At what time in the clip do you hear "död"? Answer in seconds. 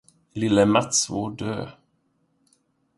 1.31-1.71